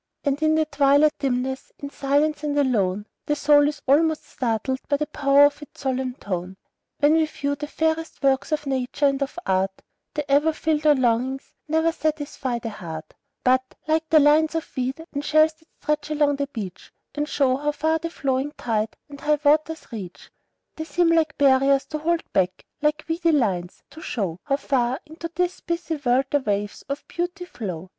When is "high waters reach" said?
19.25-20.31